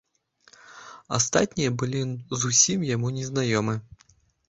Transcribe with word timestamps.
Астатнія 1.17 1.75
былі 1.83 2.01
зусім 2.47 2.91
яму 2.95 3.15
незнаёмы. 3.23 3.81